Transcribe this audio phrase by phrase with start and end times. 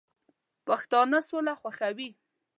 [0.67, 2.09] پښتانه سوله خوښوي